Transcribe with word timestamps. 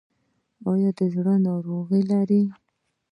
ایا 0.69 0.89
د 0.97 0.99
زړه 1.15 1.35
ناروغي 1.45 2.01
لرئ؟ 2.11 2.43